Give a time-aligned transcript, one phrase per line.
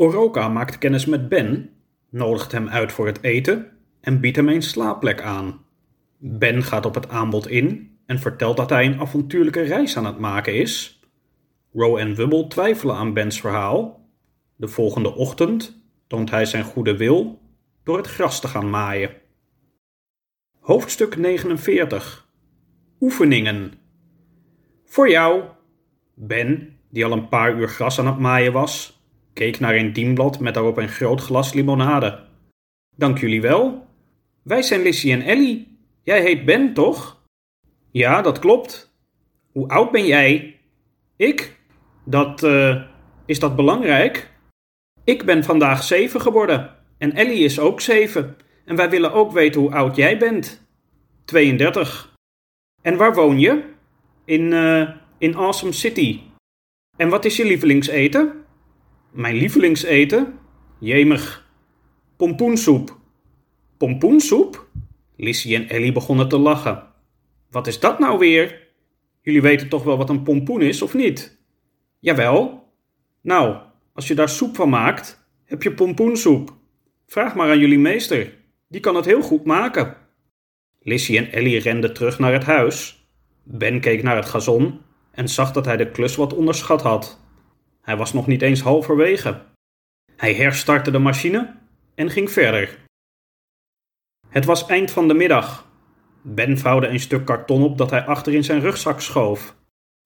[0.00, 1.70] Oroka maakt kennis met Ben,
[2.10, 3.70] nodigt hem uit voor het eten
[4.00, 5.64] en biedt hem een slaapplek aan.
[6.18, 10.18] Ben gaat op het aanbod in en vertelt dat hij een avontuurlijke reis aan het
[10.18, 11.00] maken is.
[11.72, 14.08] Ro en Wubble twijfelen aan Bens verhaal.
[14.56, 17.40] De volgende ochtend toont hij zijn goede wil
[17.82, 19.10] door het gras te gaan maaien.
[20.60, 22.28] Hoofdstuk 49
[23.00, 23.72] Oefeningen
[24.84, 25.42] Voor jou.
[26.14, 28.97] Ben, die al een paar uur gras aan het maaien was,
[29.38, 32.24] keek naar een dienblad met daarop een groot glas limonade.
[32.96, 33.86] Dank jullie wel.
[34.42, 35.78] Wij zijn Lissy en Ellie.
[36.02, 37.22] Jij heet Ben, toch?
[37.90, 38.94] Ja, dat klopt.
[39.52, 40.60] Hoe oud ben jij?
[41.16, 41.56] Ik?
[42.04, 42.82] Dat, eh,
[43.26, 44.30] is dat belangrijk?
[45.04, 46.74] Ik ben vandaag zeven geworden.
[46.98, 48.36] En Ellie is ook zeven.
[48.64, 50.66] En wij willen ook weten hoe oud jij bent.
[51.24, 52.14] 32.
[52.82, 53.62] En waar woon je?
[54.24, 56.20] In, eh, in Awesome City.
[56.96, 58.46] En wat is je lievelingseten?
[59.10, 60.38] Mijn lievelingseten?
[60.78, 61.50] Jemig.
[62.16, 62.98] Pompoensoep.
[63.76, 64.68] Pompoensoep?
[65.16, 66.82] Lissy en Ellie begonnen te lachen.
[67.50, 68.68] Wat is dat nou weer?
[69.20, 71.38] Jullie weten toch wel wat een pompoen is, of niet?
[71.98, 72.68] Jawel.
[73.20, 73.56] Nou,
[73.92, 76.56] als je daar soep van maakt, heb je pompoensoep.
[77.06, 78.34] Vraag maar aan jullie meester.
[78.68, 79.96] Die kan het heel goed maken.
[80.80, 83.08] Lissy en Ellie renden terug naar het huis.
[83.42, 87.27] Ben keek naar het gazon en zag dat hij de klus wat onderschat had.
[87.88, 89.40] Hij was nog niet eens halverwege.
[90.16, 91.54] Hij herstartte de machine
[91.94, 92.78] en ging verder.
[94.28, 95.70] Het was eind van de middag.
[96.22, 99.56] Ben vouwde een stuk karton op dat hij achter in zijn rugzak schoof.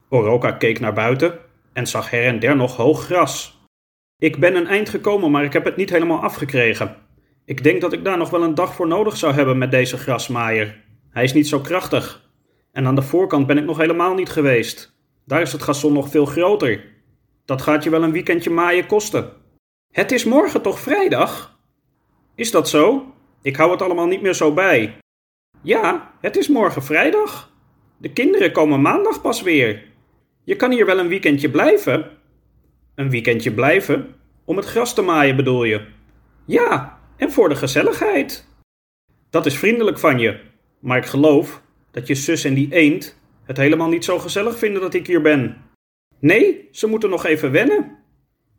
[0.09, 1.39] Oroka keek naar buiten
[1.73, 3.61] en zag her en der nog hoog gras.
[4.19, 6.97] Ik ben een eind gekomen, maar ik heb het niet helemaal afgekregen.
[7.45, 9.99] Ik denk dat ik daar nog wel een dag voor nodig zou hebben met deze
[9.99, 10.85] grasmaaier.
[11.11, 12.31] Hij is niet zo krachtig.
[12.73, 14.97] En aan de voorkant ben ik nog helemaal niet geweest.
[15.25, 16.91] Daar is het gazon nog veel groter.
[17.45, 19.33] Dat gaat je wel een weekendje maaien kosten.
[19.91, 21.59] Het is morgen toch vrijdag?
[22.35, 23.15] Is dat zo?
[23.43, 24.99] Ik hou het allemaal niet meer zo bij.
[25.63, 27.53] Ja, het is morgen vrijdag.
[27.99, 29.85] De kinderen komen maandag pas weer.
[30.45, 32.11] Je kan hier wel een weekendje blijven.
[32.95, 34.15] Een weekendje blijven?
[34.45, 35.87] Om het gras te maaien bedoel je?
[36.47, 38.49] Ja, en voor de gezelligheid.
[39.31, 40.41] Dat is vriendelijk van je,
[40.81, 44.81] maar ik geloof dat je zus en die eend het helemaal niet zo gezellig vinden
[44.81, 45.57] dat ik hier ben.
[46.23, 47.99] Nee, ze moeten nog even wennen.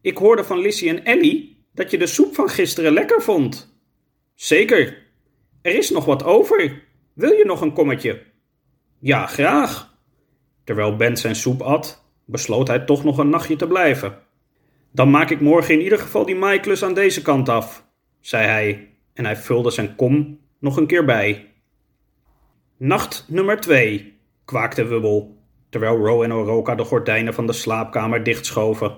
[0.01, 3.77] Ik hoorde van Lissy en Ellie dat je de soep van gisteren lekker vond.
[4.35, 5.07] Zeker.
[5.61, 6.83] Er is nog wat over.
[7.13, 8.23] Wil je nog een kommetje?
[8.99, 9.97] Ja, graag.
[10.63, 14.19] Terwijl Ben zijn soep at, besloot hij toch nog een nachtje te blijven.
[14.91, 17.85] Dan maak ik morgen in ieder geval die maaiklus aan deze kant af,
[18.19, 21.53] zei hij, en hij vulde zijn kom nog een keer bij.
[22.77, 25.42] Nacht nummer twee, kwaakte Wubbel,
[25.73, 28.95] terwijl Ro en Oroka de gordijnen van de slaapkamer dichtschoven.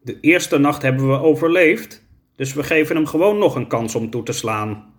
[0.00, 4.10] De eerste nacht hebben we overleefd, dus we geven hem gewoon nog een kans om
[4.10, 4.92] toe te slaan.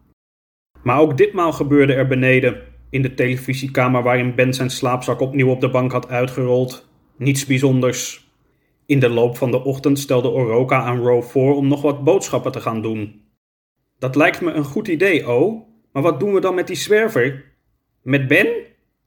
[0.83, 5.61] Maar ook ditmaal gebeurde er beneden, in de televisiekamer waarin Ben zijn slaapzak opnieuw op
[5.61, 8.31] de bank had uitgerold, niets bijzonders.
[8.85, 12.51] In de loop van de ochtend stelde Oroka aan Ro voor om nog wat boodschappen
[12.51, 13.21] te gaan doen.
[13.99, 17.45] Dat lijkt me een goed idee, O, maar wat doen we dan met die zwerver?
[18.01, 18.47] Met Ben?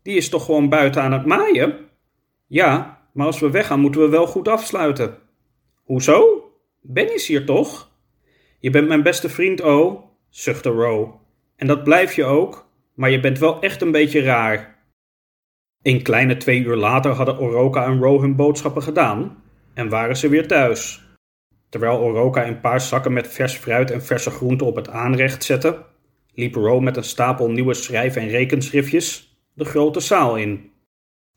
[0.03, 1.86] Die is toch gewoon buiten aan het maaien?
[2.47, 5.19] Ja, maar als we weggaan moeten we wel goed afsluiten.
[5.85, 6.51] Hoezo?
[6.81, 7.91] Ben is hier toch?
[8.59, 11.21] Je bent mijn beste vriend, O, zuchtte Ro.
[11.57, 14.85] En dat blijf je ook, maar je bent wel echt een beetje raar.
[15.83, 19.43] Een kleine twee uur later hadden Oroka en Ro hun boodschappen gedaan
[19.75, 21.05] en waren ze weer thuis.
[21.69, 25.85] Terwijl Oroka een paar zakken met vers fruit en verse groenten op het aanrecht zette,
[26.35, 30.73] liep Ro met een stapel nieuwe schrijf- en rekenschriftjes de grote zaal in.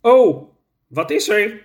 [0.02, 0.50] Oh,
[0.90, 1.62] wat is er?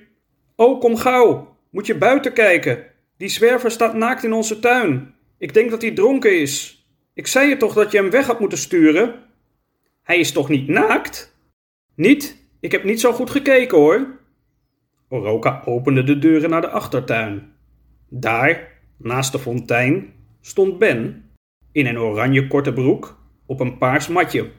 [0.56, 2.84] Oh, kom gauw, moet je buiten kijken.
[3.16, 5.14] Die zwerver staat naakt in onze tuin.
[5.38, 6.84] Ik denk dat hij dronken is.
[7.14, 9.22] Ik zei je toch dat je hem weg had moeten sturen?
[10.02, 11.36] Hij is toch niet naakt?
[11.94, 12.36] Niet?
[12.60, 14.18] Ik heb niet zo goed gekeken hoor.
[15.08, 17.52] Oroka opende de deuren naar de achtertuin.
[18.08, 21.30] Daar, naast de fontein, stond Ben
[21.72, 24.50] in een oranje korte broek op een paars matje.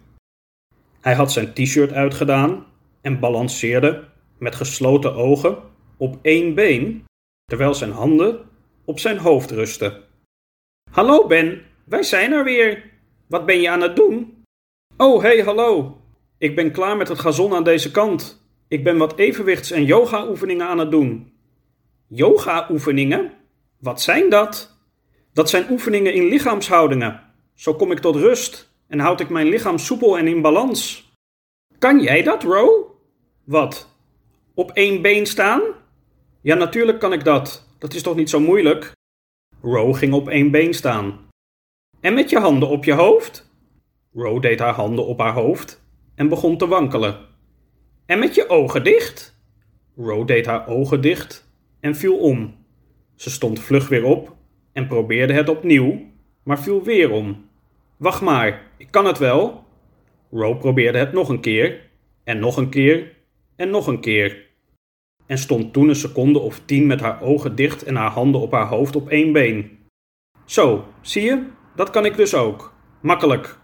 [1.02, 2.66] Hij had zijn t-shirt uitgedaan
[3.02, 5.58] en balanceerde met gesloten ogen
[5.98, 7.06] op één been,
[7.46, 8.50] terwijl zijn handen
[8.86, 10.04] op zijn hoofd rustten.
[10.92, 12.92] Hallo Ben, wij zijn er weer.
[13.28, 14.44] Wat ben je aan het doen?
[14.98, 16.02] Oh, hey, hallo.
[16.38, 18.48] Ik ben klaar met het gazon aan deze kant.
[18.68, 21.34] Ik ben wat evenwichts- en yoga-oefeningen aan het doen.
[22.08, 23.32] Yoga-oefeningen?
[23.80, 24.78] Wat zijn dat?
[25.34, 27.22] Dat zijn oefeningen in lichaamshoudingen.
[27.54, 31.12] Zo kom ik tot rust en houd ik mijn lichaam soepel en in balans.
[31.80, 32.96] Kan jij dat, Ro?
[33.44, 33.95] Wat?
[34.58, 35.62] Op één been staan?
[36.42, 37.68] Ja, natuurlijk kan ik dat.
[37.78, 38.92] Dat is toch niet zo moeilijk?
[39.62, 41.20] Ro ging op één been staan.
[42.00, 43.52] En met je handen op je hoofd?
[44.14, 45.84] Ro deed haar handen op haar hoofd
[46.16, 47.18] en begon te wankelen.
[48.06, 49.40] En met je ogen dicht?
[49.96, 52.56] Ro deed haar ogen dicht en viel om.
[53.16, 54.36] Ze stond vlug weer op
[54.74, 56.02] en probeerde het opnieuw,
[56.44, 57.50] maar viel weer om.
[57.98, 59.64] Wacht maar, ik kan het wel.
[60.32, 61.90] Ro probeerde het nog een keer,
[62.24, 63.16] en nog een keer,
[63.56, 64.45] en nog een keer.
[65.26, 68.52] En stond toen een seconde of tien met haar ogen dicht en haar handen op
[68.52, 69.78] haar hoofd op één been.
[70.46, 72.74] Zo, zie je, dat kan ik dus ook.
[73.02, 73.60] Makkelijk.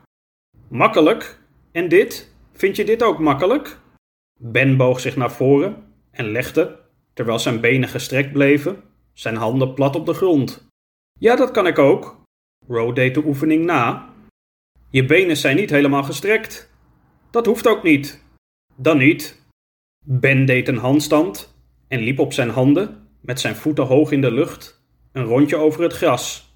[0.68, 1.40] Makkelijk?
[1.72, 2.36] En dit?
[2.54, 3.80] Vind je dit ook makkelijk?
[4.40, 6.80] Ben boog zich naar voren en legde,
[7.14, 10.68] terwijl zijn benen gestrekt bleven, zijn handen plat op de grond.
[11.20, 12.22] Ja, dat kan ik ook.
[12.68, 14.14] Ro deed de oefening na.
[14.90, 16.72] Je benen zijn niet helemaal gestrekt.
[17.32, 18.24] Dat hoeft ook niet.
[18.76, 19.42] Dan niet.
[20.06, 21.51] Ben deed een handstand
[21.92, 25.82] en liep op zijn handen, met zijn voeten hoog in de lucht, een rondje over
[25.82, 26.56] het gras.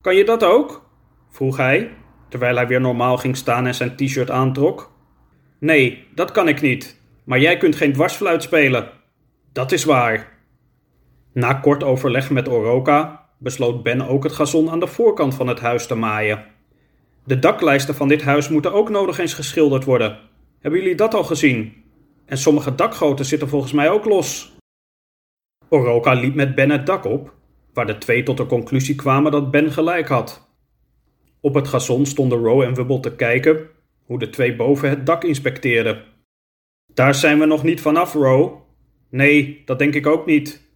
[0.00, 0.90] Kan je dat ook?
[1.30, 1.90] vroeg hij,
[2.28, 4.92] terwijl hij weer normaal ging staan en zijn t-shirt aantrok.
[5.58, 8.90] Nee, dat kan ik niet, maar jij kunt geen dwarsfluit spelen.
[9.52, 10.38] Dat is waar.
[11.32, 15.60] Na kort overleg met Oroka besloot Ben ook het gazon aan de voorkant van het
[15.60, 16.44] huis te maaien.
[17.24, 20.18] De daklijsten van dit huis moeten ook nodig eens geschilderd worden.
[20.60, 21.72] Hebben jullie dat al gezien?
[22.26, 24.51] En sommige dakgoten zitten volgens mij ook los.
[25.72, 27.34] Oroka liep met Ben het dak op,
[27.72, 30.50] waar de twee tot de conclusie kwamen dat Ben gelijk had.
[31.40, 33.68] Op het gazon stonden Ro en Wubble te kijken
[34.04, 36.02] hoe de twee boven het dak inspecteerden.
[36.94, 38.66] Daar zijn we nog niet vanaf, Ro.
[39.10, 40.68] Nee, dat denk ik ook niet.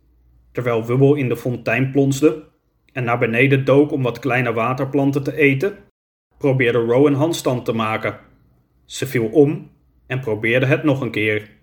[0.52, 2.44] Terwijl Wubble in de fontein plonsde
[2.92, 5.76] en naar beneden dook om wat kleine waterplanten te eten,
[6.38, 8.18] probeerde Ro een handstand te maken.
[8.84, 9.70] Ze viel om
[10.06, 11.55] en probeerde het nog een keer.